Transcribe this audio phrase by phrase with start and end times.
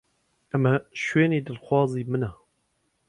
[0.51, 0.73] ئەمە
[1.03, 2.31] شوێنی دڵخوازی منە.